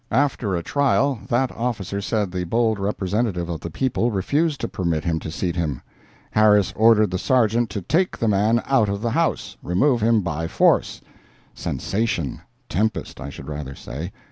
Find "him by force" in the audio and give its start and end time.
10.01-11.01